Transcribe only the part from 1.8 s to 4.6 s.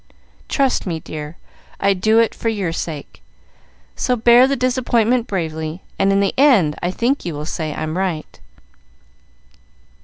do it for your sake; so bear the